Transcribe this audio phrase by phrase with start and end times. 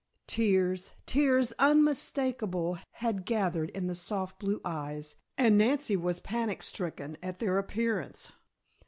[0.25, 7.17] Tears, tears unmistakable had gathered in the soft blue eyes, and Nancy was panic stricken
[7.21, 8.31] at their appearance.